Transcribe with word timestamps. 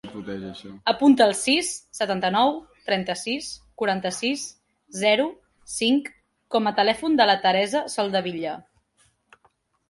Apunta 0.91 1.25
el 1.25 1.33
sis, 1.39 1.67
setanta-nou, 1.97 2.55
trenta-sis, 2.87 3.49
quaranta-sis, 3.81 4.47
zero, 5.03 5.27
cinc 5.75 6.09
com 6.57 6.71
a 6.73 6.75
telèfon 6.81 7.19
de 7.21 7.29
la 7.33 7.37
Teresa 7.45 7.85
Soldevilla. 7.99 8.57